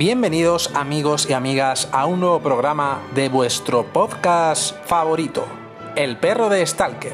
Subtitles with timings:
[0.00, 5.44] Bienvenidos amigos y amigas a un nuevo programa de vuestro podcast favorito,
[5.94, 7.12] El perro de Stalker.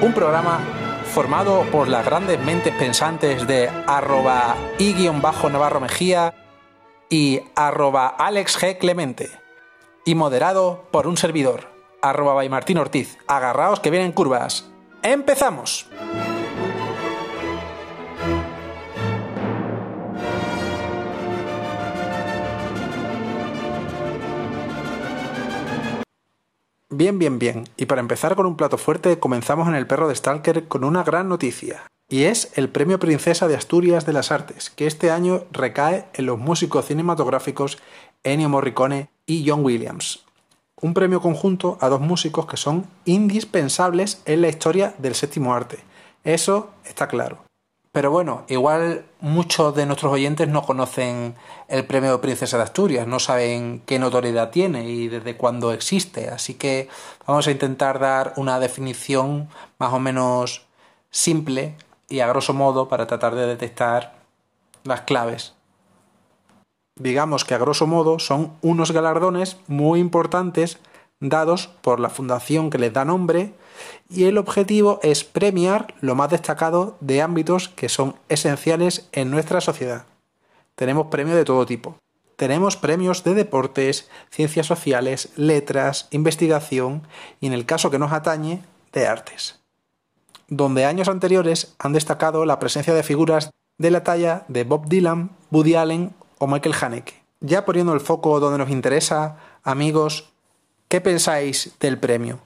[0.00, 0.60] Un programa
[1.12, 6.32] formado por las grandes mentes pensantes de arroba y-navarro mejía
[7.08, 8.78] y arroba Alex G.
[8.78, 9.30] Clemente.
[10.04, 11.68] Y moderado por un servidor,
[12.02, 13.18] arroba Martín Ortiz.
[13.26, 14.70] Agarraos que vienen curvas.
[15.02, 15.88] ¡Empezamos!
[26.90, 27.64] Bien, bien, bien.
[27.76, 31.04] Y para empezar con un plato fuerte, comenzamos en el perro de Stalker con una
[31.04, 31.86] gran noticia.
[32.10, 36.24] Y es el Premio Princesa de Asturias de las Artes, que este año recae en
[36.24, 37.76] los músicos cinematográficos
[38.24, 40.24] Ennio Morricone y John Williams.
[40.80, 45.80] Un premio conjunto a dos músicos que son indispensables en la historia del séptimo arte.
[46.24, 47.44] Eso está claro.
[47.92, 51.34] Pero bueno, igual muchos de nuestros oyentes no conocen
[51.68, 56.54] el premio Princesa de Asturias, no saben qué notoriedad tiene y desde cuándo existe, así
[56.54, 56.88] que
[57.26, 60.66] vamos a intentar dar una definición más o menos
[61.10, 61.74] simple
[62.08, 64.14] y a grosso modo para tratar de detectar
[64.84, 65.54] las claves.
[66.96, 70.78] Digamos que a grosso modo son unos galardones muy importantes
[71.20, 73.54] dados por la fundación que les da nombre
[74.08, 79.60] y el objetivo es premiar lo más destacado de ámbitos que son esenciales en nuestra
[79.60, 80.06] sociedad.
[80.74, 81.96] Tenemos premios de todo tipo.
[82.36, 87.02] Tenemos premios de deportes, ciencias sociales, letras, investigación
[87.40, 88.62] y en el caso que nos atañe,
[88.92, 89.60] de artes.
[90.48, 95.30] Donde años anteriores han destacado la presencia de figuras de la talla de Bob Dylan,
[95.50, 97.22] Woody Allen o Michael Haneke.
[97.40, 100.30] Ya poniendo el foco donde nos interesa, amigos,
[100.88, 102.40] ¿qué pensáis del premio?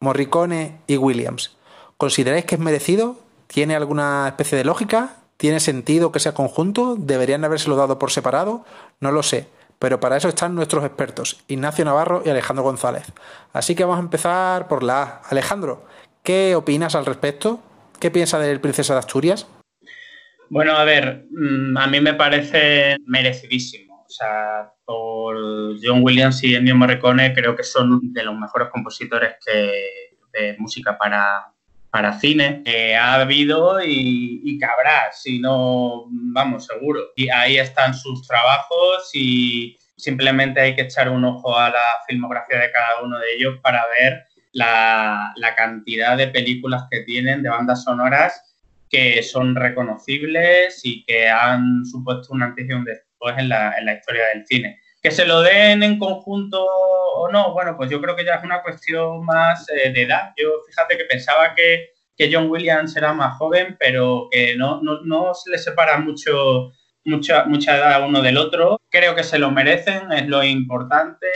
[0.00, 1.56] Morricone y Williams.
[1.96, 3.16] ¿Consideráis que es merecido?
[3.46, 5.16] ¿Tiene alguna especie de lógica?
[5.38, 6.96] ¿Tiene sentido que sea conjunto?
[6.98, 8.64] ¿Deberían habérselo dado por separado?
[9.00, 13.04] No lo sé, pero para eso están nuestros expertos, Ignacio Navarro y Alejandro González.
[13.52, 15.22] Así que vamos a empezar por la A.
[15.30, 15.84] Alejandro,
[16.28, 17.58] ¿qué opinas al respecto?
[17.98, 19.46] ¿Qué piensa del Princesa de Asturias?
[20.50, 24.04] Bueno, a ver, mm, a mí me parece merecidísimo.
[24.06, 25.34] O sea, por
[25.82, 29.72] John Williams y Ennio Morricone creo que son de los mejores compositores que,
[30.34, 31.50] de música para,
[31.88, 37.00] para cine que ha habido y, y, que habrá, si no, vamos, seguro.
[37.16, 42.58] Y ahí están sus trabajos y simplemente hay que echar un ojo a la filmografía
[42.58, 47.48] de cada uno de ellos para ver la, la cantidad de películas que tienen, de
[47.50, 48.48] bandas sonoras
[48.88, 53.86] que son reconocibles y que han supuesto un antes y un después en la, en
[53.86, 54.80] la historia del cine.
[55.02, 58.44] Que se lo den en conjunto o no, bueno, pues yo creo que ya es
[58.44, 60.32] una cuestión más eh, de edad.
[60.36, 65.00] Yo fíjate que pensaba que, que, John Williams era más joven, pero que no, no,
[65.04, 66.72] no se le separa mucho,
[67.04, 68.80] mucha, mucha edad uno del otro.
[68.90, 71.26] Creo que se lo merecen, es lo importante,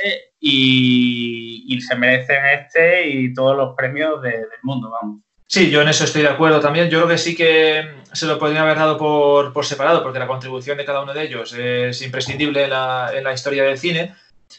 [0.40, 5.20] y, y se merecen este y todos los premios de, del mundo, vamos.
[5.46, 6.88] Sí, yo en eso estoy de acuerdo también.
[6.88, 10.26] Yo creo que sí que se lo podría haber dado por, por separado, porque la
[10.26, 14.14] contribución de cada uno de ellos es imprescindible en la, en la, historia del cine.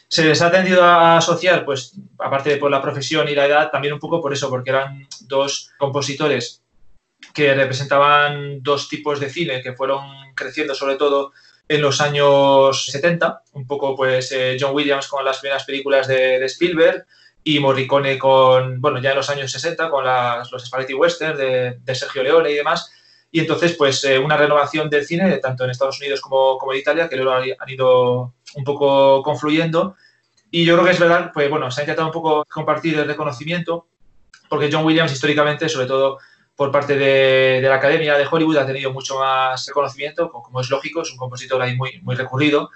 [0.08, 3.70] Se les ha tendido a asociar, pues, aparte de por la profesión y la edad,
[3.70, 6.63] también un poco por eso, porque eran dos compositores
[7.32, 11.32] que representaban dos tipos de cine que fueron creciendo sobre todo
[11.66, 16.38] en los años 70, un poco pues eh, John Williams con las primeras películas de,
[16.38, 17.06] de Spielberg,
[17.44, 21.78] y Morricone con, bueno, ya en los años 60 con las, los Spaghetti Western de,
[21.78, 22.90] de, Sergio Leone y demás.
[23.30, 26.78] Y entonces, pues eh, una renovación del cine, tanto en Estados Unidos como, como en
[26.78, 29.96] Italia, que luego han ido un poco confluyendo.
[30.50, 33.06] Y yo creo que es verdad, pues bueno, se ha intentado un poco compartir el
[33.06, 33.88] reconocimiento,
[34.48, 36.18] porque John Williams históricamente, sobre todo
[36.56, 40.70] por parte de, de la Academia de Hollywood, ha tenido mucho más reconocimiento, como es
[40.70, 42.70] lógico, es un compositor ahí muy, muy recurrido,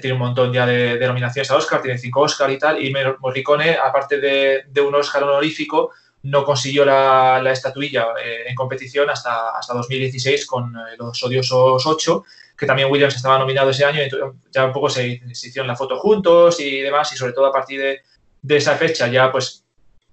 [0.00, 2.92] tiene un montón ya de, de, nominaciones a Oscar, tiene cinco Oscar y tal, y
[3.20, 5.92] Morricone, aparte de, de un Oscar honorífico,
[6.22, 11.84] no consiguió la, la estatuilla eh, en competición hasta, hasta 2016 con eh, Los Odiosos
[11.86, 12.24] 8,
[12.56, 14.08] que también Williams estaba nominado ese año, y
[14.50, 17.52] ya un poco se, se hicieron la foto juntos y demás, y sobre todo a
[17.52, 18.00] partir de,
[18.40, 19.64] de esa fecha ya pues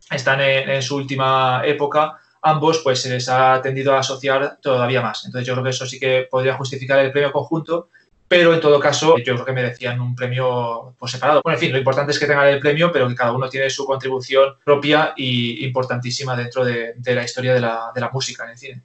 [0.10, 5.02] están en, en, su última época, ambos pues se les ha tendido a asociar todavía
[5.02, 5.26] más.
[5.26, 7.90] Entonces yo creo que eso sí que podría justificar el premio conjunto,
[8.28, 11.42] pero en todo caso yo creo que merecían un premio por separado.
[11.44, 13.70] Bueno, en fin, lo importante es que tengan el premio, pero que cada uno tiene
[13.70, 18.46] su contribución propia y importantísima dentro de, de la historia de la, de la, música
[18.46, 18.82] en el cine.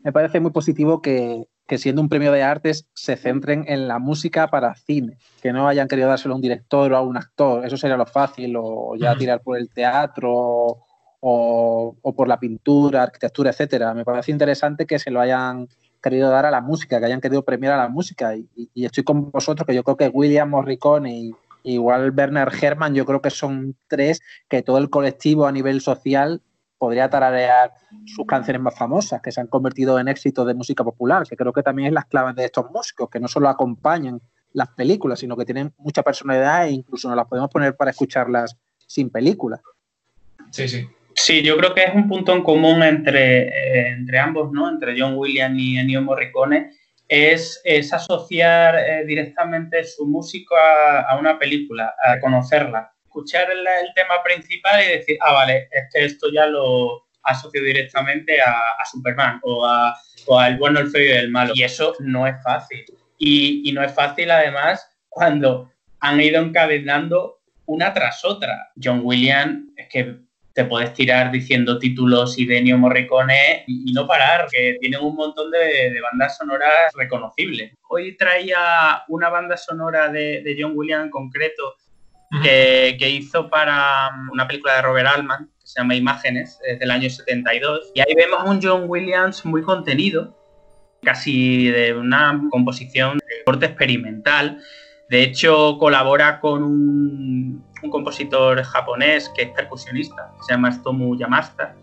[0.00, 3.98] Me parece muy positivo que que siendo un premio de artes se centren en la
[3.98, 7.66] música para cine, que no hayan querido dárselo a un director o a un actor,
[7.66, 10.78] eso sería lo fácil, o ya tirar por el teatro
[11.20, 13.94] o, por la pintura, arquitectura, etcétera.
[13.94, 15.68] Me parece interesante que se lo hayan
[16.02, 18.34] querido dar a la música, que hayan querido premiar a la música.
[18.36, 21.34] Y, estoy con vosotros, que yo creo que William Morricone y
[21.64, 26.40] igual Werner Herrmann, yo creo que son tres que todo el colectivo a nivel social
[26.78, 27.72] podría tararear
[28.04, 31.52] sus canciones más famosas, que se han convertido en éxitos de música popular, que creo
[31.52, 34.20] que también es las claves de estos músicos, que no solo acompañan
[34.52, 38.56] las películas, sino que tienen mucha personalidad e incluso nos las podemos poner para escucharlas
[38.86, 39.60] sin película.
[40.50, 40.88] Sí, sí.
[41.26, 44.68] Sí, yo creo que es un punto en común entre, eh, entre ambos, ¿no?
[44.68, 46.70] Entre John Williams y Ennio Morricone,
[47.08, 47.60] es,
[47.92, 53.64] asociar eh, directamente su música a, una película, a conocerla escuchar el,
[53.96, 59.40] tema principal y decir, ah, vale, es que esto ya lo asocio directamente a, Superman
[59.42, 59.96] o, a,
[60.26, 61.54] o al bueno, el feo y el malo.
[61.56, 62.84] Y eso no es fácil.
[63.18, 68.70] Y, no es fácil además cuando han ido encadenando una tras otra.
[68.80, 70.25] John Williams, es que
[70.56, 75.14] te puedes tirar diciendo títulos y de Ennio Morricone y, no parar, que tienen un
[75.14, 77.74] montón de, bandas sonoras reconocibles.
[77.90, 81.74] Hoy traía una banda sonora de, de John Williams en concreto
[82.42, 87.10] que, hizo para um, una película de Robert Altman que se llama Imágenes, del año
[87.10, 87.92] 72.
[87.94, 90.38] Y ahí vemos un John Williams muy contenido,
[91.02, 94.58] casi de una composición de corte experimental.
[95.08, 101.76] De hecho, colabora con un, compositor japonés que es percusionista, que se llama Stomu Yamasta.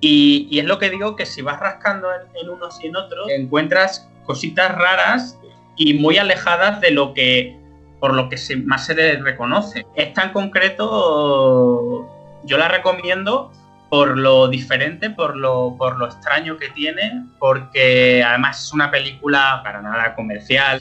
[0.00, 2.08] Y, es lo que digo, que si vas rascando
[2.40, 5.38] en, unos y en otros, encuentras cositas raras
[5.76, 7.56] y muy alejadas de lo que
[7.98, 9.86] por lo que más se reconoce.
[9.94, 12.08] Esta en concreto
[12.44, 13.52] yo la recomiendo
[13.92, 19.60] por lo diferente, por lo, por lo extraño que tiene, porque además es una película
[19.62, 20.80] para nada comercial,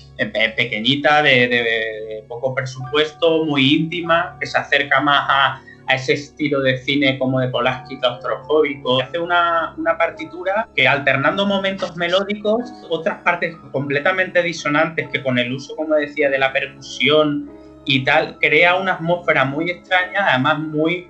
[0.55, 5.61] pequeñita, de poco presupuesto, muy íntima, que se acerca más a,
[5.93, 9.01] ese estilo de cine como de Polaski claustrofóbico.
[9.01, 15.51] Hace una, una, partitura que alternando momentos melódicos, otras partes completamente disonantes que con el
[15.51, 17.51] uso, como decía, de la percusión
[17.83, 21.09] y tal, crea una atmósfera muy extraña, además muy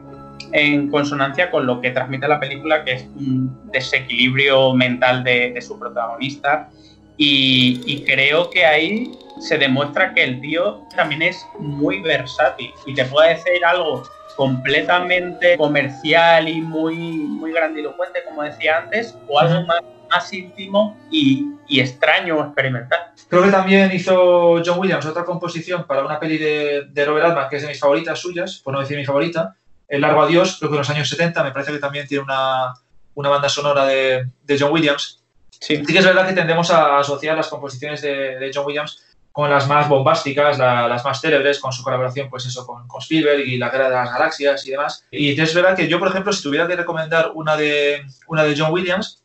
[0.54, 5.62] en consonancia con lo que transmite la película, que es un desequilibrio mental de, de
[5.62, 6.70] su protagonista.
[7.18, 12.96] Y, y, creo que ahí se demuestra que el tío también es muy versátil y
[12.96, 14.04] te puede decir algo
[14.36, 21.46] completamente comercial y muy, muy grandilocuente, como decía antes, o algo más, más íntimo y,
[21.68, 23.00] y, extraño experimental.
[23.30, 27.50] Creo que también hizo John Williams otra composición para una peli de, de Robert Altman,
[27.50, 29.56] que es de mis favoritas suyas, por no decir mi favorita,
[29.92, 32.74] El Largo Adiós, creo que en los años 70, me parece que también tiene una,
[33.14, 35.22] una banda sonora de, de John Williams.
[35.50, 35.76] Sí.
[35.76, 35.86] sí.
[35.86, 39.04] que es verdad que tendemos a asociar las composiciones de, de John Williams
[39.34, 43.42] con las más bombásticas, las más célebres, con su colaboración, pues eso, con, con, Spielberg
[43.42, 45.06] y la Guerra de las Galaxias y demás.
[45.12, 48.56] Y es verdad que yo, por ejemplo, si tuviera que recomendar una de, una de
[48.58, 49.22] John Williams,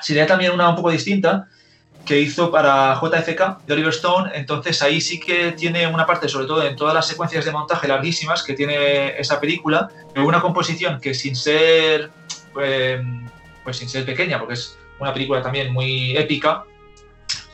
[0.00, 1.48] sería también una un poco distinta,
[2.04, 4.30] que hizo para JFK de Oliver Stone.
[4.34, 7.88] Entonces ahí sí que tiene una parte, sobre todo en todas las secuencias de montaje
[7.88, 12.10] larguísimas que tiene esa película, una composición que sin ser,
[12.52, 13.00] pues,
[13.64, 16.64] pues sin ser pequeña, porque es una película también muy épica,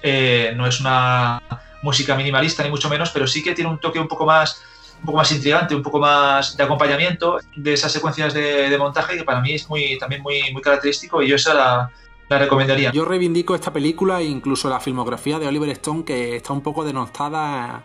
[0.03, 1.43] eh, no es una
[1.83, 4.63] música minimalista ni mucho menos, pero sí que tiene un toque un poco más
[5.01, 9.23] un poco más intrigante, un poco más de acompañamiento de esas secuencias de, montaje que
[9.23, 11.89] para mí es muy también muy, muy característico y esa
[12.29, 12.93] la recomendaría.
[12.93, 16.85] Yo reivindico esta película e incluso la filmografía de Oliver Stone que está un poco
[16.85, 17.85] denostada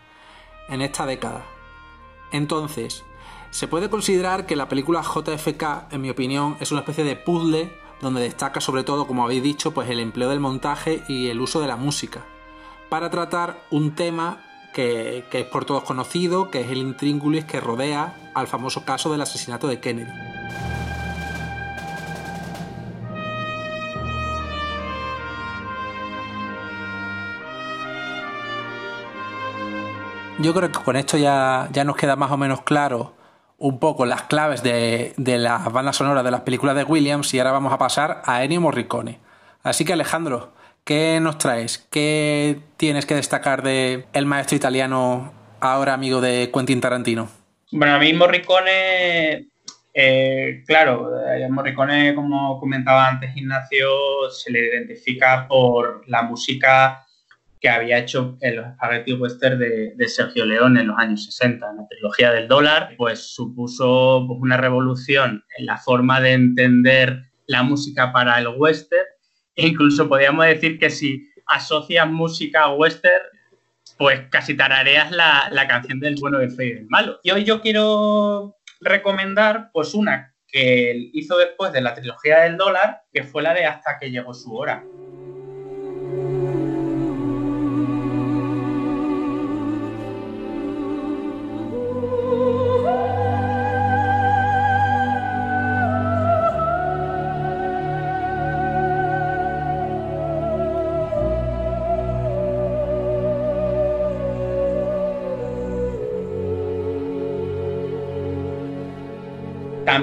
[0.70, 1.46] en esta década.
[2.32, 3.04] Entonces,
[3.52, 7.72] se puede considerar que la película JFK, en mi opinión, es una especie de puzzle
[8.02, 11.62] donde destaca sobre todo, como habéis dicho, pues el empleo del montaje y el uso
[11.62, 12.26] de la música
[12.94, 18.32] para tratar un tema que, es por todos conocido, que es el intríngulis que rodea
[18.36, 20.12] al famoso caso del asesinato de Kennedy.
[30.40, 33.14] Yo creo que con esto ya, ya nos queda más o menos claro
[33.58, 37.40] un poco las claves de, de las bandas sonoras de las películas de Williams y
[37.40, 39.20] ahora vamos a pasar a Ennio Morricone.
[39.64, 41.78] Así que Alejandro, ¿Qué nos traes?
[41.90, 47.30] ¿Qué tienes que destacar de el maestro italiano ahora amigo de Quentin Tarantino?
[47.72, 49.48] Bueno, a mí Morricone,
[49.94, 53.88] eh, claro, eh, Morricone, como comentaba antes Ignacio,
[54.30, 57.06] se le identifica por la música
[57.64, 58.66] que había hecho en los
[59.18, 63.34] Western de, de, Sergio León en los años 60, en la trilogía del dólar, pues
[63.34, 69.06] supuso pues, una revolución en la forma de entender la música para el western
[69.56, 73.24] e incluso podríamos decir que si asocias música western,
[73.98, 77.22] pues casi tarareas la, la canción del bueno, del feo y del malo.
[77.24, 83.04] Y hoy yo quiero recomendar pues una que hizo después de la trilogía del dólar,
[83.14, 84.84] que fue la de Hasta que llegó su hora.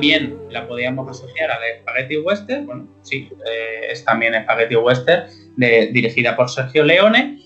[0.01, 5.25] También la podíamos asociar a la Spaghetti Western, bueno, sí, eh, es también Spaghetti Western,
[5.59, 7.39] dirigida por Sergio Leone.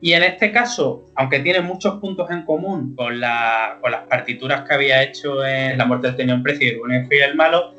[0.00, 3.76] Y en este caso, aunque tiene muchos puntos en común con, las
[4.08, 7.74] partituras que había hecho en La muerte tenía un precio y el y el malo,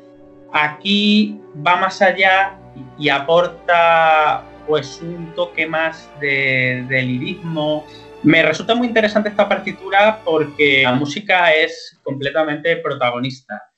[0.52, 2.56] aquí va más allá
[2.96, 7.84] y aporta pues un toque más de, de lirismo.
[8.22, 13.71] Me resulta muy interesante esta partitura porque la música es completamente protagonista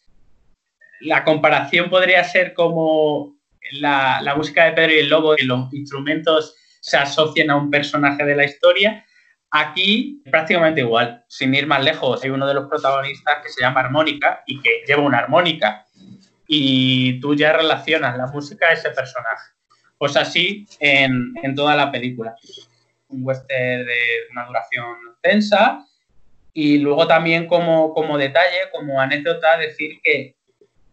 [1.00, 3.36] la comparación podría ser como
[3.72, 8.24] la, música de Pedro y el Lobo, que los instrumentos se asocian a un personaje
[8.24, 9.04] de la historia.
[9.50, 13.80] Aquí prácticamente igual, sin ir más lejos, hay uno de los protagonistas que se llama
[13.80, 15.86] armónica y que lleva una armónica
[16.46, 19.52] y tú ya relacionas la música a ese personaje.
[19.96, 22.34] Pues así en, toda la película.
[23.08, 23.96] Un western de
[24.32, 25.86] una duración tensa
[26.52, 30.36] y luego también como, como detalle, como anécdota, decir que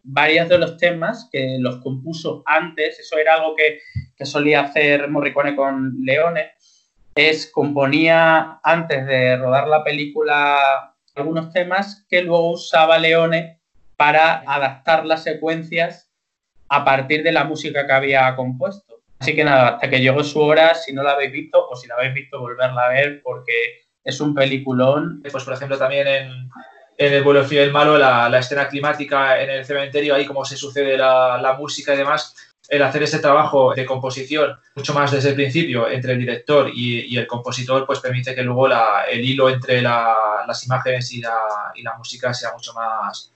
[0.04, 3.80] varios de los temas que los compuso antes, eso era algo que,
[4.24, 6.52] solía hacer Morricone con Leone,
[7.16, 13.60] es componía antes de rodar la película algunos temas que luego usaba Leone
[13.98, 16.12] para adaptar las secuencias
[16.70, 19.02] a partir de la música que había compuesto.
[19.20, 21.88] Así que nada, hasta que llegó su hora, si no la habéis visto o si
[21.88, 23.54] la habéis visto, volverla a ver porque
[24.04, 25.22] es un peliculón.
[25.32, 26.50] Pues por ejemplo también en,
[27.02, 30.96] en el vuelo fiel malo, la, escena climática en el cementerio, ahí cómo se sucede
[30.96, 32.36] la, música y demás,
[32.70, 37.18] el hacer ese trabajo de composición mucho más desde el principio entre el director y,
[37.18, 42.52] el compositor, pues permite que luego el hilo entre las imágenes y la, música sea
[42.54, 43.34] mucho más,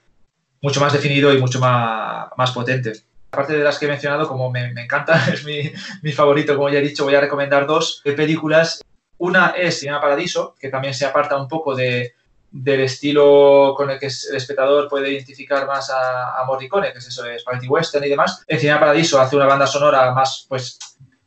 [0.62, 2.92] mucho más definido y mucho más, más potente.
[3.32, 6.78] Aparte de las que he mencionado, como me, encanta, es mi, mi, favorito, como ya
[6.78, 8.80] he dicho, voy a recomendar dos películas.
[9.18, 12.14] Una es Cinema Paradiso, que también se aparta un poco de,
[12.50, 17.08] del estilo con el que el espectador puede identificar más a, a Morricone, que es
[17.08, 18.44] eso de Spaghetti Western y demás.
[18.46, 20.78] En Cinema Paradiso hace una banda sonora más, pues,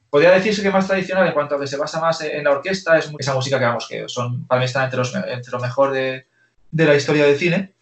[0.10, 2.98] podría decirse que más tradicional en cuanto a que se basa más en la orquesta,
[2.98, 5.92] es esa música que vamos, que son, para mí está entre, los, entre lo mejor
[5.92, 6.26] de,
[6.72, 7.74] de, la historia del cine.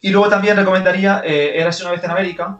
[0.00, 2.58] Y luego también recomendaría eh, Érase una vez en América,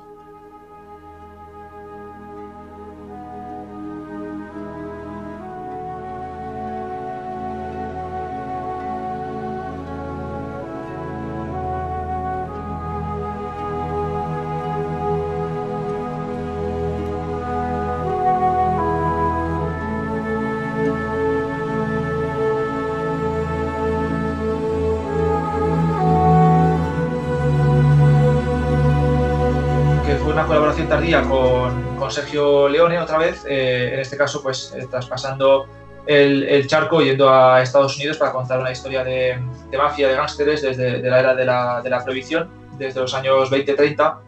[31.28, 35.66] con, con Sergio Leone otra vez, eh, en este caso pues eh, traspasando
[36.06, 39.38] el, el, charco yendo a Estados Unidos para contar una historia de,
[39.70, 43.50] de mafia, de gángsteres desde la era de la, de la, prohibición, desde los años
[43.50, 44.18] 20-30.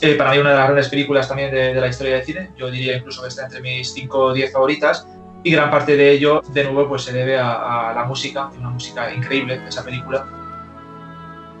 [0.00, 2.50] Eh, para mí una de las grandes películas también de, de, la historia del cine,
[2.56, 5.06] yo diría incluso que está entre mis 5 o 10 favoritas
[5.42, 8.70] y gran parte de ello de nuevo pues se debe a, a la música, una
[8.70, 10.26] música increíble de esa película.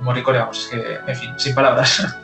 [0.00, 2.02] Morricone, vamos, es que, en fin, sin palabras.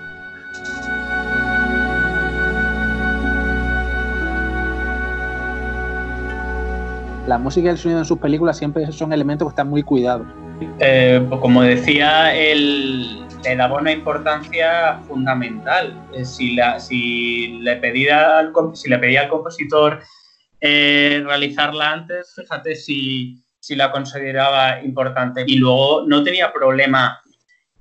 [7.30, 10.26] la música y el sonido en sus películas siempre son elementos que están muy cuidados.
[10.80, 15.94] Eh, como decía, el, le daba una importancia fundamental.
[16.12, 20.00] Eh, si, la, si, le pedía al, si le pedía al compositor
[20.60, 25.44] eh, realizarla antes, fíjate si, si la consideraba importante.
[25.46, 27.20] Y luego no tenía problema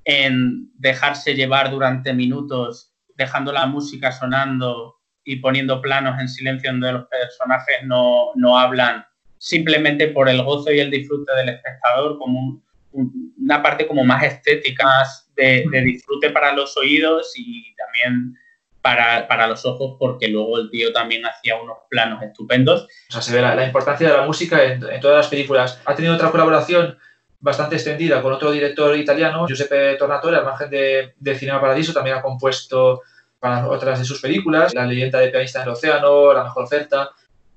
[0.04, 6.92] en dejarse llevar durante minutos, dejando la música sonando y poniendo planos en silencio donde
[6.92, 9.04] los personajes no, no hablan
[9.40, 14.84] simplemente por el gozo y el disfrute del espectador, como una parte como más estética,
[14.84, 18.36] más de, disfrute para los oídos y también
[18.82, 22.86] para, los ojos, porque luego el tío también hacía unos planos estupendos.
[23.08, 25.80] O sea, se ve la, importancia de la música en, todas las películas.
[25.86, 26.98] Ha tenido otra colaboración
[27.38, 32.16] bastante extendida con otro director italiano, Giuseppe Tornatore, al margen de, de Cinema Paradiso, también
[32.16, 33.00] ha compuesto
[33.38, 37.10] para otras de sus películas, La leyenda de pianista en el océano, La mejor oferta,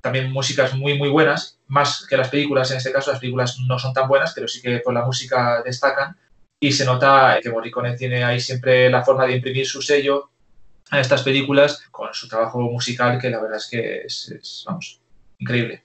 [0.04, 3.12] también músicas muy, muy buenas, más que las películas en este caso.
[3.12, 6.16] Las películas no son tan buenas, pero sí que por la música destacan.
[6.60, 10.30] Y se nota que Morricone tiene ahí siempre la forma de imprimir su sello
[10.92, 15.02] a estas películas con su trabajo musical, que la verdad es que es, vamos,
[15.40, 15.84] increíble.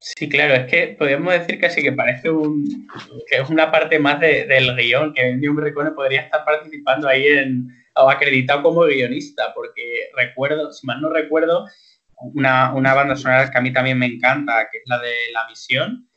[0.00, 2.88] Sí, claro, es que podríamos decir casi que parece un,
[3.26, 7.68] que es una parte más del guion, que Ennio Morricone podría estar participando ahí en,
[7.94, 11.66] o acreditado como guionista, porque recuerdo, si mal no recuerdo,
[12.20, 16.08] una, banda sonora que a mí también me encanta, que es la de La Misión.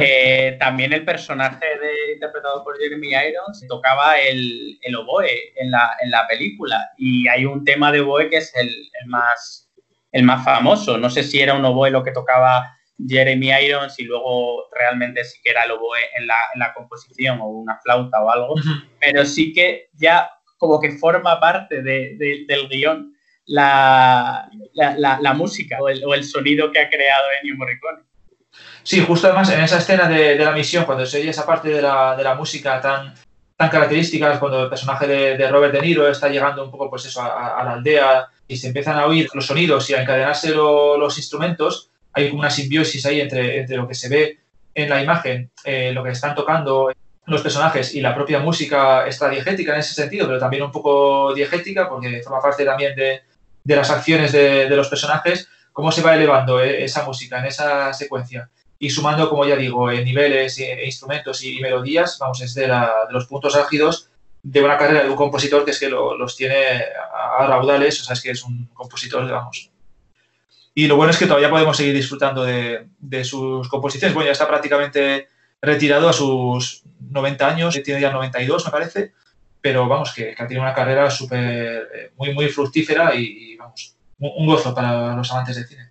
[0.00, 6.90] Eh, también el personaje de, interpretado por Jeremy Irons tocaba el, oboe en la, película.
[6.98, 8.68] Y hay un tema de oboe que es el,
[9.06, 9.70] más,
[10.12, 10.98] el más famoso.
[10.98, 12.76] No sé si era un oboe lo que tocaba
[13.06, 17.78] Jeremy Irons y luego realmente sí que era el oboe en la, composición o una
[17.78, 18.54] flauta o algo,
[19.00, 23.15] pero sí que ya como que forma parte del guion
[23.46, 28.00] la, la, música o el, sonido que ha creado Ennio Morricone.
[28.82, 31.82] Sí, justo además en esa escena de, la misión, cuando se oye esa parte de
[31.82, 33.14] la, música tan,
[33.56, 37.22] tan característica, cuando el personaje de, Robert De Niro está llegando un poco pues eso,
[37.22, 41.90] a, la aldea y se empiezan a oír los sonidos y a encadenarse los instrumentos,
[42.12, 44.38] hay como una simbiosis ahí entre, entre lo que se ve
[44.74, 46.92] en la imagen, eh, lo que están tocando
[47.26, 51.34] los personajes y la propia música está diegética en ese sentido, pero también un poco
[51.34, 53.22] diegética porque forma parte también de,
[53.66, 57.92] de las acciones de, los personajes, cómo se va elevando eh, esa música en esa
[57.92, 62.72] secuencia y sumando, como ya digo, en niveles, e, instrumentos y, melodías, vamos, es de,
[63.10, 64.08] los puntos álgidos
[64.40, 66.84] de una carrera de un compositor que es que los tiene
[67.38, 69.72] a, raudales, o sea, es que es un compositor, digamos.
[70.72, 74.14] Y lo bueno es que todavía podemos seguir disfrutando de, de sus composiciones.
[74.14, 75.26] Bueno, ya está prácticamente
[75.60, 79.12] retirado a sus 90 años, tiene ya 92, me parece,
[79.66, 84.46] pero vamos, que, ha tenido una carrera súper, eh, muy, muy fructífera y, vamos, un,
[84.46, 85.90] gozo para los amantes del cine.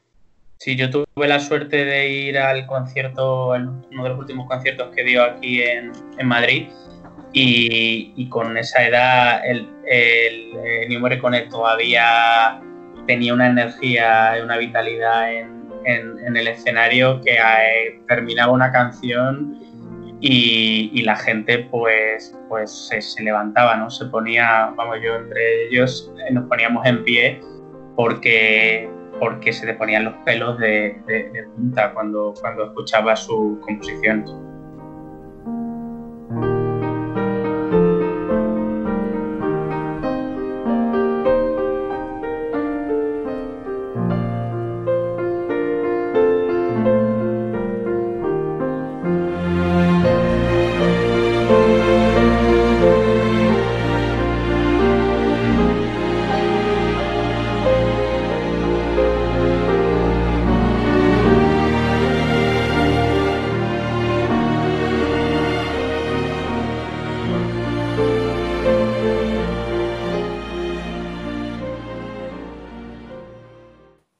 [0.57, 5.03] Sí, yo tuve la suerte de ir al concierto, uno de los últimos conciertos que
[5.03, 5.91] dio aquí en,
[6.23, 6.69] Madrid
[7.33, 10.55] y, con esa edad el, el,
[10.89, 12.61] el todavía
[13.07, 19.59] tenía una energía, y una vitalidad en, en, el escenario que eh, terminaba una canción
[20.27, 23.91] y, la gente pues, pues se, levantaba, ¿no?
[23.91, 27.39] Se ponía, vamos, yo entre ellos eh, nos poníamos en pie
[27.95, 34.31] porque, porque se te ponían los pelos de, de, punta cuando, cuando escuchaba sus composiciones.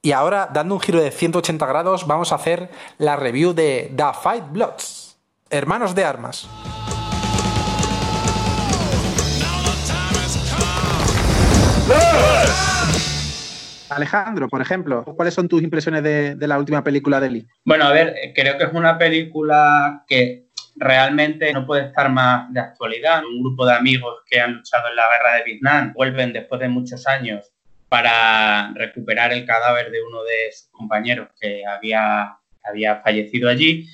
[0.06, 4.04] Y ahora, dando un giro de 180 grados, vamos a hacer la review de The
[4.22, 5.18] Fight Bloods,
[5.50, 6.48] Hermanos de Armas.
[13.90, 17.48] Alejandro, por ejemplo, ¿cuáles son tus impresiones de, la última película de Lee?
[17.64, 22.60] Bueno, a ver, creo que es una película que realmente no puede estar más de
[22.60, 23.24] actualidad.
[23.26, 26.70] Un grupo de amigos que han luchado en la guerra de Vietnam vuelven después de
[26.70, 27.55] muchos años
[27.90, 33.88] para recuperar el cadáver de uno de sus compañeros que había, había fallecido allí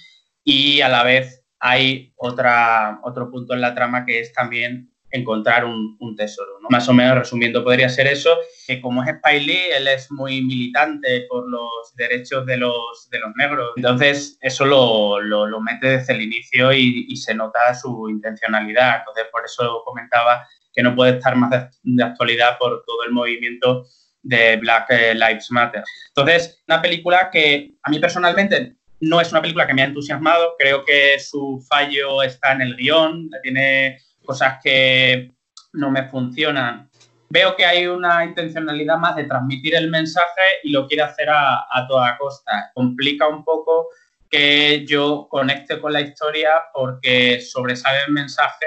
[0.43, 5.65] y a la vez hay otra, otro punto en la trama que es también encontrar
[5.65, 6.59] un, tesoro.
[6.61, 6.67] ¿no?
[6.69, 10.41] Más o menos resumiendo, podría ser eso, que como es Spike Lee, él es muy
[10.41, 13.71] militante por los derechos de los, de los negros.
[13.75, 18.99] Entonces, eso lo, lo, mete desde el inicio y, y, se nota su intencionalidad.
[18.99, 21.49] Entonces, por eso comentaba que no puede estar más
[21.83, 23.85] de, actualidad por todo el movimiento
[24.23, 25.83] de Black eh, Lives Matter.
[26.09, 30.55] Entonces, una película que a mí personalmente no es una película que me ha entusiasmado,
[30.57, 35.31] creo que su fallo está en el guion, tiene cosas que
[35.73, 36.89] no me funcionan.
[37.29, 41.65] Veo que hay una intencionalidad más de transmitir el mensaje y lo quiere hacer a,
[41.71, 42.71] a toda costa.
[42.73, 43.87] Complica un poco
[44.29, 48.65] que yo conecte con la historia porque sobresale el mensaje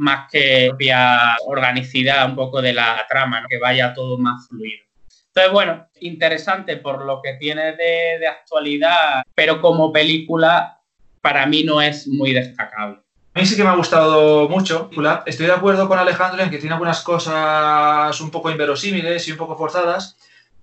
[0.00, 4.84] más que propia organicidad un poco de la trama, que vaya todo más fluido.
[5.28, 10.80] Entonces, bueno, interesante por lo que tiene de, actualidad, pero como película
[11.20, 13.00] para mí no es muy destacable.
[13.34, 14.90] A mí sí que me ha gustado mucho.
[15.26, 19.38] Estoy de acuerdo con Alejandro en que tiene algunas cosas un poco inverosímiles y un
[19.38, 20.16] poco forzadas,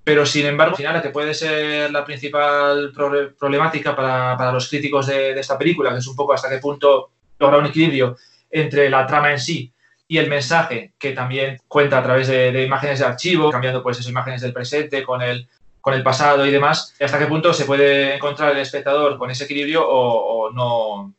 [0.03, 2.91] pero sin embargo, al final, la que puede ser la principal
[3.37, 7.59] problemática para, los críticos de, esta película, que es un poco hasta qué punto logra
[7.59, 8.17] un equilibrio
[8.49, 9.73] entre la trama en sí
[10.07, 14.09] y el mensaje, que también cuenta a través de, imágenes de archivo, cambiando pues esas
[14.09, 15.47] imágenes del presente con el,
[15.81, 19.43] con el pasado y demás, hasta qué punto se puede encontrar el espectador con ese
[19.43, 21.13] equilibrio o, no.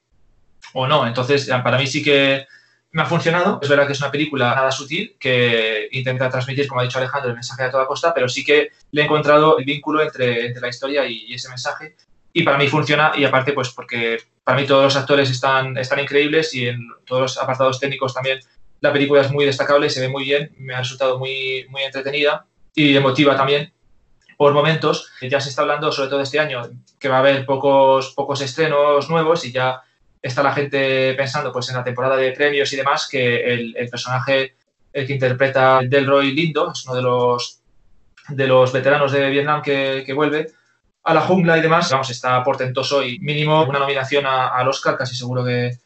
[0.74, 1.06] O no.
[1.06, 2.46] Entonces, para mí sí que
[2.92, 3.58] me ha funcionado.
[3.62, 7.30] Es verdad que es una película nada sutil que intenta transmitir, como ha dicho Alejandro,
[7.30, 10.62] el mensaje a toda costa, pero sí que le he encontrado el vínculo entre, entre
[10.62, 11.96] la historia y, ese mensaje.
[12.32, 15.98] Y para mí funciona, y aparte, pues porque para mí todos los actores están, están
[15.98, 18.40] increíbles y en todos los apartados técnicos también
[18.80, 22.46] la película es muy destacable, se ve muy bien, me ha resultado muy, muy entretenida
[22.74, 23.72] y emotiva también
[24.36, 25.10] por momentos.
[25.20, 26.62] Ya se está hablando, sobre todo este año,
[26.98, 29.82] que va a haber pocos, pocos estrenos nuevos y ya
[30.22, 34.54] está la gente pensando pues en la temporada de premios y demás que el, personaje
[34.92, 37.60] el que interpreta Delroy Lindo es uno de los
[38.28, 40.52] de los veteranos de Vietnam que, vuelve
[41.08, 45.16] a la jungla y demás vamos está portentoso y mínimo una nominación al Oscar casi
[45.16, 45.78] seguro que,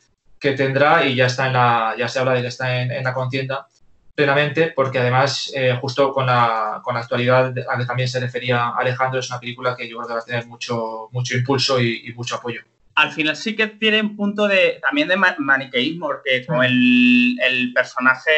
[0.57, 3.67] tendrá y ya está en la ya se habla de que está en, la contienda
[4.15, 8.71] plenamente porque además eh, justo con la, con la actualidad a que también se refería
[8.71, 12.13] Alejandro es una película que yo creo que va a tener mucho mucho impulso y
[12.17, 12.63] mucho apoyo.
[12.95, 18.31] Al final sí que tiene un punto de también de maniqueísmo, porque como el, personaje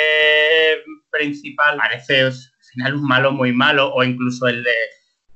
[1.11, 2.33] principal parece al
[2.73, 4.75] final un malo muy malo, o incluso el de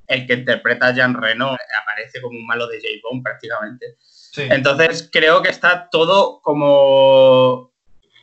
[0.08, 2.88] el que interpreta a Jean Reno aparece como un malo de J.
[3.02, 3.96] Bond prácticamente.
[4.36, 7.72] Entonces creo que está todo como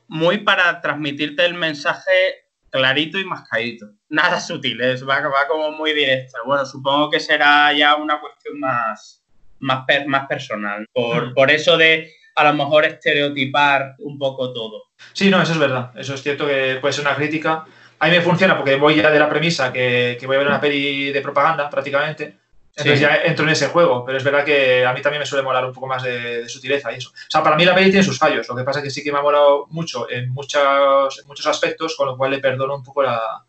[0.08, 3.88] muy para transmitirte el mensaje clarito y mascadito.
[4.10, 6.38] Nada sutil, va, va como muy directo.
[6.46, 9.24] Bueno, supongo que será ya una cuestión más,
[9.60, 14.84] más, más personal, por, por eso de a lo mejor estereotipar un poco todo.
[15.14, 15.92] Sí, no, eso es verdad.
[15.96, 17.66] Eso es cierto que puede ser una crítica.
[18.00, 20.48] A mí me funciona porque voy ya de la premisa que, que voy a ver
[20.48, 22.38] una peli de propaganda prácticamente.
[22.78, 25.44] Entonces ya entro en ese juego, pero es verdad que a mí también me suele
[25.44, 27.10] molar un poco más de, sutileza y eso.
[27.10, 29.02] O sea, para mí la peli tiene sus fallos, lo que pasa es que sí
[29.02, 32.76] que me ha molado mucho en, muchos, en muchos aspectos, con lo cual le perdono
[32.76, 33.46] un poco la,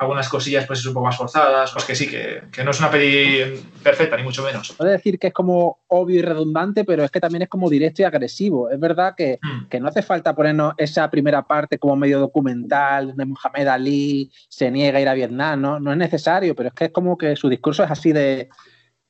[0.00, 3.62] algunas cosillas pues un poco más forzadas, pues que sí, que, no es una peli
[3.82, 4.72] perfecta, ni mucho menos.
[4.72, 8.00] Puede decir que es como obvio y redundante, pero es que también es como directo
[8.00, 8.70] y agresivo.
[8.70, 9.66] Es verdad que, hmm.
[9.68, 14.70] que no hace falta ponernos esa primera parte como medio documental de Mohamed Ali se
[14.70, 15.78] niega a ir a Vietnam, ¿no?
[15.78, 18.48] No es necesario, pero es que es como que su discurso es así de,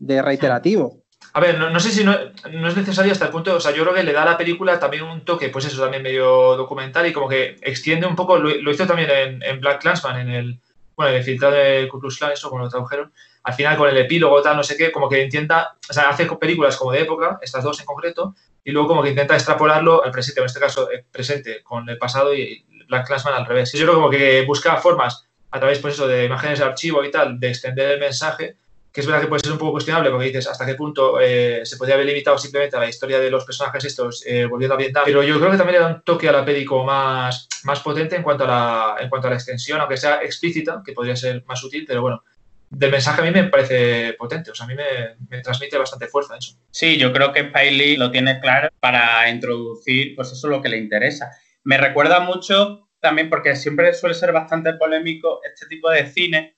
[0.00, 1.04] reiterativo.
[1.34, 3.94] A ver, no, sé si no, es necesario hasta el punto, o sea, yo creo
[3.94, 7.12] que le da a la película también un toque, pues eso, también medio documental y
[7.12, 10.60] como que extiende un poco, lo, hizo también en, en Black Clansman, en el,
[11.00, 14.56] bueno, el filtrado de Ku eso como lo tradujeron, al final con el epílogo, tal,
[14.56, 17.80] no sé qué, como que intenta, o sea, hace películas como de época, estas dos
[17.80, 21.62] en concreto, y luego como que intenta extrapolarlo al presente, en este caso el presente
[21.62, 23.72] con el pasado y Black Clansman al revés.
[23.72, 27.10] Yo creo como que busca formas a través, pues eso, de imágenes de archivo y
[27.10, 28.56] tal, de extender el mensaje
[28.92, 31.60] que es verdad que puede ser un poco cuestionable porque dices hasta qué punto eh,
[31.64, 34.78] se podría haber limitado simplemente a la historia de los personajes estos eh, volviendo a
[34.78, 37.48] Vietnam, pero yo creo que también le da un toque a la peli como más,
[37.64, 40.92] más potente en cuanto, a la, en cuanto a la extensión, aunque sea explícita, que
[40.92, 42.24] podría ser más útil, pero bueno,
[42.68, 46.08] del mensaje a mí me parece potente, o sea, a mí me, me transmite bastante
[46.08, 46.56] fuerza eso.
[46.70, 50.68] Sí, yo creo que Spiley lo tiene claro para introducir, pues eso es lo que
[50.68, 51.30] le interesa.
[51.64, 56.56] Me recuerda mucho también porque siempre suele ser bastante polémico este tipo de cine,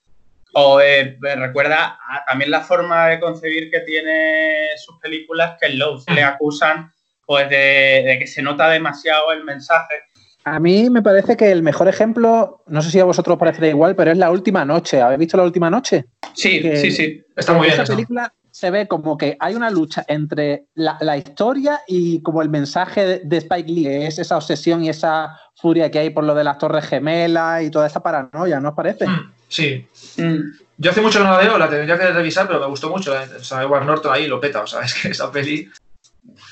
[0.52, 5.78] o eh, me recuerda también la forma de concebir que tiene sus películas, que en
[5.78, 6.90] Lowe le acusan
[7.24, 9.94] pues de, que se nota demasiado el mensaje.
[10.44, 13.68] A mí me parece que el mejor ejemplo, no sé si a vosotros os parecerá
[13.68, 15.00] igual, pero es La Última Noche.
[15.00, 16.06] ¿Habéis visto La Última Noche?
[16.34, 17.24] Sí, sí, sí.
[17.36, 17.80] Está muy bien.
[17.80, 22.50] Esa película se ve como que hay una lucha entre la, historia y como el
[22.50, 26.44] mensaje de, Spike Lee, es esa obsesión y esa furia que hay por lo de
[26.44, 29.08] las Torres Gemelas y toda esa paranoia, ¿no os parece?
[29.08, 29.32] Mm.
[29.48, 29.86] Sí.
[30.16, 30.38] Mm.
[30.78, 33.12] Yo hace mucho que no la veo, la tendría que revisar, pero me gustó mucho.
[33.12, 35.68] O sea, Edward Norton ahí lo peta, o sea, es que esa peli.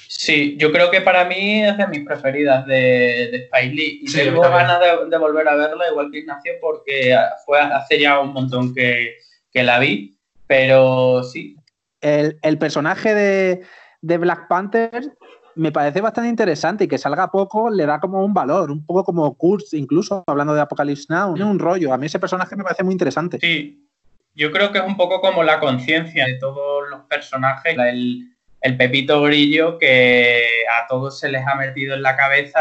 [0.09, 4.01] Sí, yo creo que para mí es de mis preferidas de, de Spike Lee.
[4.03, 8.35] Y tengo ganas de, volver a verla, igual que Ignacio, porque fue hace ya un
[8.35, 9.17] montón que,
[9.55, 10.15] la vi.
[10.47, 11.57] Pero sí.
[12.01, 13.63] El, personaje de,
[14.01, 15.17] de Black Panther
[15.55, 19.05] me parece bastante interesante y que salga poco le da como un valor, un poco
[19.05, 21.93] como Kurtz, incluso hablando de Apocalypse Now, un rollo.
[21.93, 23.39] A mí ese personaje me parece muy interesante.
[23.41, 23.87] Sí,
[24.35, 28.77] yo creo que es un poco como la conciencia de todos los personajes, el, el
[28.77, 32.61] pepito grillo que a todos se les ha metido en la cabeza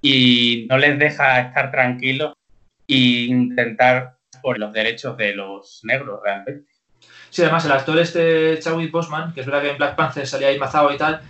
[0.00, 2.34] y no les deja estar tranquilos
[2.86, 6.70] e intentar por los derechos de los negros realmente.
[7.30, 10.48] Sí, además el actor este Chadwick Boseman, que es verdad que en Black Panther salía
[10.48, 11.20] ahí mazado y tal,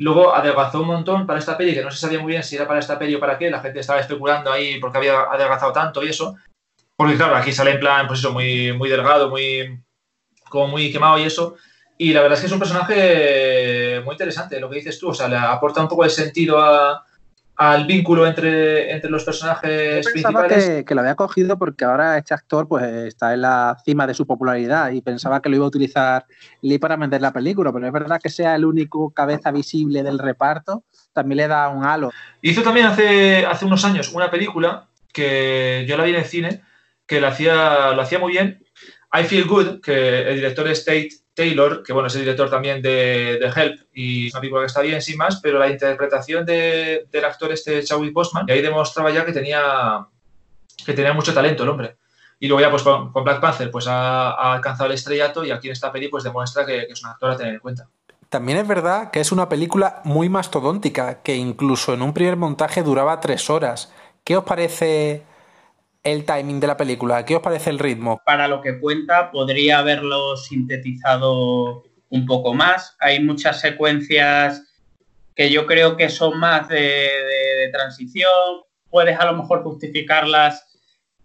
[0.00, 2.68] Luego adelgazó un montón para esta peli, que no se sabía muy bien si era
[2.68, 3.50] para esta peli o para qué.
[3.50, 6.36] La gente estaba especulando ahí porque había adelgazado tanto y eso.
[6.94, 9.82] Porque claro, aquí sale en plan, pues eso, muy, muy delgado, muy,
[10.48, 11.56] como muy quemado y eso.
[11.96, 15.14] Y la verdad es que es un personaje muy interesante, lo que dices tú, o
[15.14, 17.04] sea, le aporta un poco de sentido a,
[17.58, 20.64] al vínculo entre, entre los personajes Yo principales.
[20.64, 24.14] Que, que, lo había cogido porque ahora este actor pues está en la cima de
[24.14, 26.24] su popularidad y pensaba que lo iba a utilizar
[26.62, 30.20] Lee para vender la película, pero es verdad que sea el único cabeza visible del
[30.20, 32.12] reparto, también le da un halo.
[32.42, 36.62] Hizo también hace, hace unos años una película que yo la vi en el cine,
[37.08, 38.64] que lo hacía, lo hacía muy bien.
[39.12, 42.82] I Feel Good, que el director es Tate Taylor, que bueno, es el director también
[42.82, 47.06] de, Help y es una película que está bien sin más, pero la interpretación de,
[47.12, 50.04] del actor este Chadwick Boseman, y ahí demostraba ya que tenía,
[50.84, 51.96] que tenía mucho talento el hombre.
[52.40, 55.68] Y luego ya pues con, Black Panther pues ha, ha, alcanzado el estrellato y aquí
[55.68, 57.88] en esta peli pues demuestra que, que es un actor a tener en cuenta.
[58.28, 62.82] También es verdad que es una película muy mastodóntica, que incluso en un primer montaje
[62.82, 63.92] duraba tres horas.
[64.24, 65.22] ¿Qué os parece
[66.02, 67.24] el timing de la película?
[67.24, 68.20] ¿Qué os parece el ritmo?
[68.24, 72.96] Para lo que cuenta, podría haberlo sintetizado un poco más.
[73.00, 74.62] Hay muchas secuencias
[75.34, 77.08] que yo creo que son más de,
[77.72, 78.62] transición.
[78.90, 80.64] Puedes a lo mejor justificarlas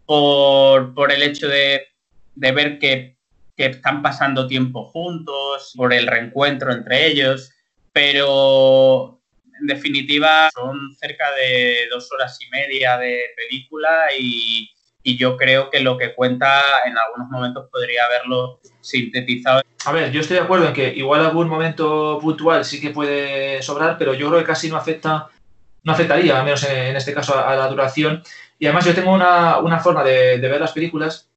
[0.06, 1.88] por, por el hecho de,
[2.36, 3.18] ver que,
[3.56, 7.52] están pasando tiempo juntos, por el reencuentro entre ellos,
[7.94, 9.23] pero
[9.60, 14.70] en definitiva son cerca de dos horas y media de película y,
[15.06, 19.62] yo creo que lo que cuenta en algunos momentos podría haberlo sintetizado.
[19.84, 23.62] A ver, yo estoy de acuerdo en que igual algún momento puntual sí que puede
[23.62, 25.28] sobrar, pero yo creo que casi no afecta,
[25.84, 28.24] no afectaría, al menos en, este caso, a, la duración.
[28.58, 31.30] Y además yo tengo una, una forma de, ver las películas,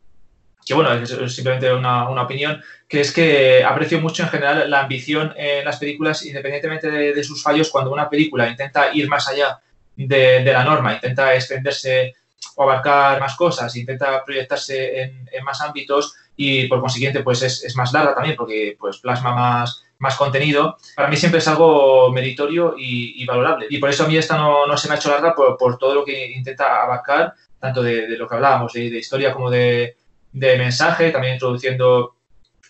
[0.66, 4.80] que bueno, es simplemente una, una, opinión, que es que aprecio mucho en general la
[4.80, 9.28] ambición en las películas, independientemente de, de sus fallos, cuando una película intenta ir más
[9.28, 9.60] allá
[9.94, 12.14] de, de la norma, intenta extenderse
[12.56, 17.62] o abarcar más cosas, intenta proyectarse en, en, más ámbitos y por consiguiente pues es,
[17.62, 22.10] es, más larga también porque pues plasma más, más contenido, para mí siempre es algo
[22.10, 23.66] meritorio y, y valorable.
[23.70, 25.78] Y por eso a mí esta no, no, se me ha hecho larga por, por
[25.78, 29.48] todo lo que intenta abarcar, tanto de, de lo que hablábamos, de, de historia como
[29.48, 29.96] de,
[30.36, 32.16] de, mensaje, también introduciendo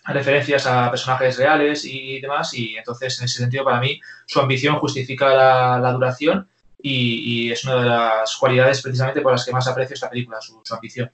[0.05, 2.53] referencias a personajes reales y demás.
[2.53, 6.47] Y entonces, en ese sentido, para mí, su ambición justifica la, la duración
[6.81, 10.39] y, y, es una de las cualidades precisamente por las que más aprecio esta película,
[10.39, 11.11] su, su, ambición.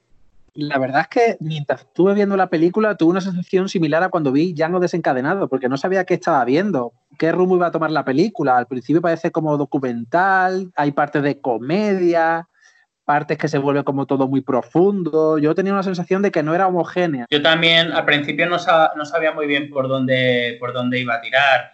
[0.56, 4.32] La verdad es que mientras estuve viendo la película tuve una sensación similar a cuando
[4.32, 8.06] vi Django desencadenado, porque no sabía qué estaba viendo, qué rumbo iba a tomar la
[8.06, 8.58] película.
[8.58, 12.48] Al principio parece como documental, hay partes de comedia,
[13.06, 15.38] partes que se vuelve como todo muy profundo.
[15.38, 17.26] Yo tenía una sensación de que no era homogénea.
[17.30, 21.16] Yo también al principio no, sab no sabía muy bien por dónde, por dónde iba
[21.16, 21.72] a tirar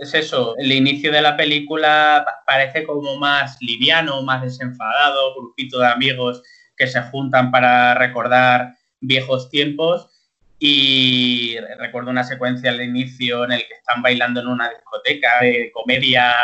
[0.00, 5.88] es eso, el inicio de la película parece como más liviano, más desenfadado, grupito de
[5.88, 6.42] amigos
[6.74, 10.08] que se juntan para recordar viejos tiempos
[10.58, 15.70] y recuerdo una secuencia al inicio en el que están bailando en una discoteca de
[15.72, 16.34] comedia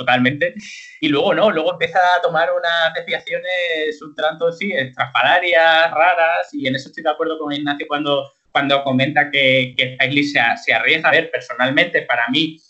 [0.00, 0.54] totalmente
[1.00, 6.66] y luego no, luego empieza a tomar unas desviaciones un tanto sí, estrafalarias, raras y
[6.66, 10.74] en eso estoy de acuerdo con Ignacio cuando cuando comenta que, que Spike se, se,
[10.74, 11.08] arriesga.
[11.08, 12.60] A ver, personalmente, para mí,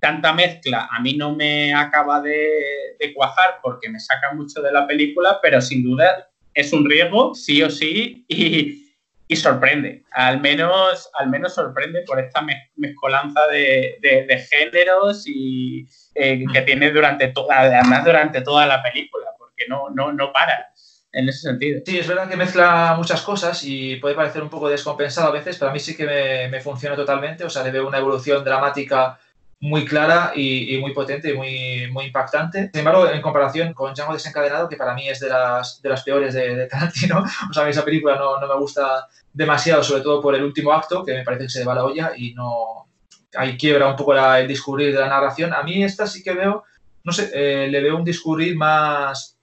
[0.00, 4.72] tanta mezcla a mí no me acaba de, de, cuajar porque me saca mucho de
[4.72, 8.87] la película, pero sin duda es un riesgo, sí o sí, y,
[9.28, 10.04] y sorprende.
[10.10, 12.40] Al menos, al menos sorprende por esta
[12.76, 18.82] mezcolanza de, de, de géneros y eh, que tiene durante toda, además durante toda la
[18.82, 20.72] película, porque no, no, no para
[21.12, 21.80] en ese sentido.
[21.84, 25.56] Sí, es verdad que mezcla muchas cosas y puede parecer un poco descompensado a veces,
[25.58, 28.44] pero a mí sí que me, me funciona totalmente, o sea, le veo una evolución
[28.44, 29.18] dramática
[29.60, 32.70] muy clara y, y, muy potente y muy, muy impactante.
[32.72, 36.02] Sin embargo, en comparación con Django desencadenado, que para mí es de las, de las
[36.04, 39.82] peores de, de Tarantino, o sea, a mí esa película no, no, me gusta demasiado,
[39.82, 42.12] sobre todo por el último acto, que me parece que se le va la olla
[42.16, 42.86] y no...
[43.34, 45.52] Ahí quiebra un poco la, el discurrir de la narración.
[45.52, 46.64] A mí esta sí que veo,
[47.04, 49.38] no sé, eh, le veo un discurrir más,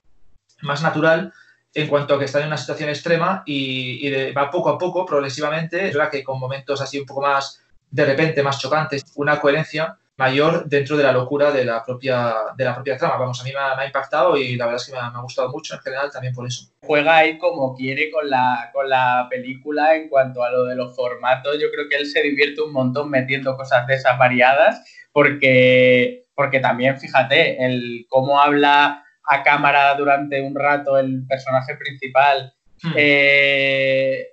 [0.61, 1.31] más natural,
[1.71, 4.77] en cuanto a que está en una situación extrema y, y de, va poco a
[4.77, 5.87] poco, progresivamente.
[5.87, 9.95] Es verdad que con momentos así un poco más, de repente, más chocantes, una coherencia
[10.17, 13.17] mayor dentro de la locura de la propia, de la propia trama.
[13.17, 15.09] Vamos, a mí me ha, me ha impactado y la verdad es que me ha,
[15.09, 16.71] me ha, gustado mucho en general también por eso.
[16.81, 20.95] Juega ahí como quiere con la, con la película en cuanto a lo de los
[20.95, 21.59] formatos.
[21.59, 26.59] Yo creo que él se divierte un montón metiendo cosas de esas variadas porque, porque
[26.59, 32.93] también, fíjate, el cómo habla a cámara durante un rato el personaje principal hmm.
[32.95, 34.27] eh,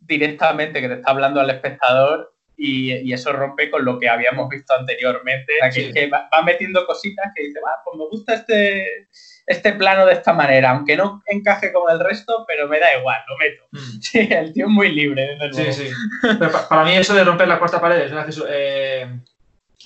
[0.00, 4.74] directamente que te está hablando al espectador y, eso rompe con lo que habíamos visto
[4.74, 5.52] anteriormente.
[5.72, 9.08] que, va, metiendo cositas que dice, va, pues me gusta este,
[9.46, 13.18] este plano de esta manera, aunque no encaje con el resto, pero me da igual,
[13.28, 13.64] lo meto.
[13.72, 14.00] Mm.
[14.00, 15.94] Sí, el tío es muy libre, desde Sí, sí.
[16.68, 19.20] para, mí eso de romper la cuarta pared es una eh,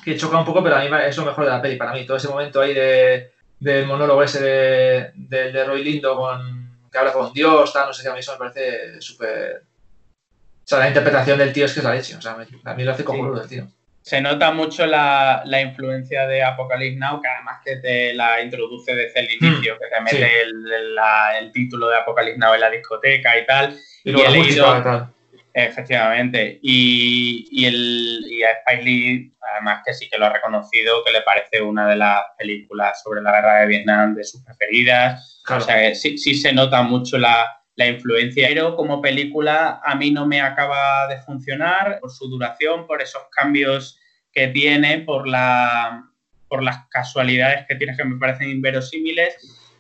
[0.05, 1.77] que choca un poco, pero a mí es lo mejor de la peli.
[1.77, 5.13] Para mí, todo ese momento ahí de, del monólogo ese de,
[5.53, 8.33] de, Roy Lindo con, que habla con Dios, tal, no sé qué, a mí eso
[8.33, 9.78] me parece súper o
[10.69, 12.17] sea, la interpretación del tío es que es la leche.
[12.17, 13.41] O sea, a mí lo hace como sí.
[13.43, 13.69] el tío.
[14.03, 19.21] Se nota mucho la, influencia de Apocalypse Now, que además que te la introduce desde
[19.21, 23.47] el inicio, mm, que te mete el, título de Apocalypse Now en la discoteca y
[23.47, 23.79] tal.
[24.05, 25.15] Y, luego la música, tal.
[25.55, 26.59] Efectivamente.
[26.63, 31.23] Y, el, y a Spike Lee, además que sí que lo ha reconocido, que le
[31.23, 35.43] parece una de las películas sobre la guerra de Vietnam de sus preferidas.
[35.49, 38.49] O sea, que sí, sí se nota mucho la, la influencia.
[38.49, 43.23] Pero como película a mí no me acaba de funcionar por su duración, por esos
[43.31, 43.99] cambios
[44.33, 46.11] que tiene, por, la,
[46.49, 49.37] por las casualidades que tiene que me parecen inverosímiles,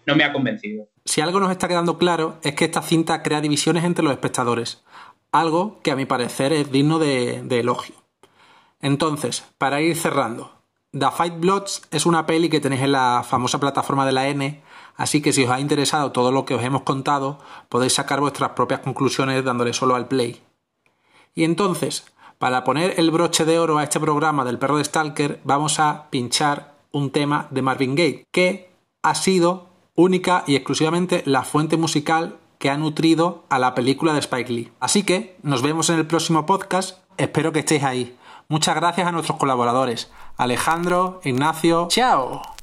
[0.06, 0.88] no me ha convencido.
[1.04, 4.84] Si algo nos está quedando claro es que esta cinta crea divisiones entre los espectadores,
[5.32, 7.96] algo que a mi parecer es digno de, de elogio.
[8.80, 13.58] Entonces, para ir cerrando, The Fight Bloods es una peli que tenéis en la famosa
[13.58, 14.62] plataforma de la N
[14.98, 18.50] Así que si os ha interesado todo lo que os hemos contado, podéis sacar vuestras
[18.50, 20.42] propias conclusiones dándole solo al play.
[21.36, 22.04] Y entonces,
[22.38, 26.10] para poner el broche de oro a este programa del perro de Stalker, vamos a
[26.10, 32.36] pinchar un tema de Marvin Gaye, que ha sido única y exclusivamente la fuente musical
[32.58, 34.72] que ha nutrido a la película de Spike Lee.
[34.80, 38.16] Así que nos vemos en el próximo podcast, espero que estéis ahí.
[38.48, 42.57] Muchas gracias a nuestros colaboradores, Alejandro, Ignacio, chao.